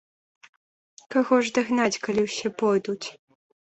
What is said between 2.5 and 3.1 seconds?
пойдуць.